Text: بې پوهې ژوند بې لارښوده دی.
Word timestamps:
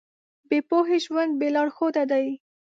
بې 0.49 0.59
پوهې 0.69 0.97
ژوند 1.05 1.31
بې 1.39 1.47
لارښوده 1.55 2.03
دی. 2.11 2.27